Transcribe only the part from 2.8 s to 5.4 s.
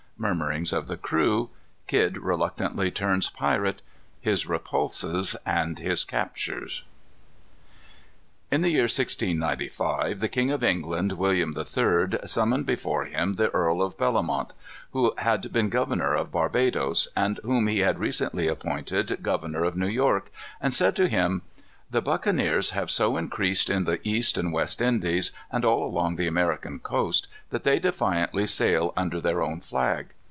turns Pirate. His Repulses,